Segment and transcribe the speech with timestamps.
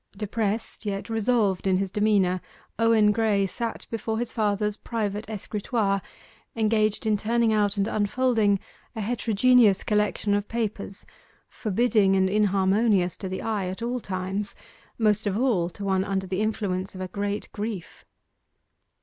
[0.17, 2.41] Depressed, yet resolved in his demeanour,
[2.79, 6.01] Owen Graye sat before his father's private escritoire,
[6.55, 8.59] engaged in turning out and unfolding
[8.95, 11.05] a heterogeneous collection of papers
[11.47, 14.55] forbidding and inharmonious to the eye at all times
[14.97, 18.03] most of all to one under the influence of a great grief.